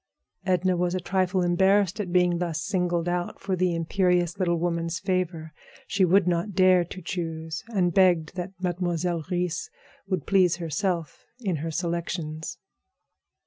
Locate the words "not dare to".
6.27-7.03